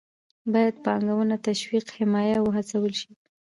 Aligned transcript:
باید 0.53 0.75
پانګونه 0.85 1.35
تشویق، 1.47 1.85
حمایه 1.97 2.35
او 2.39 2.45
وهڅول 2.53 2.91
شي. 3.01 3.11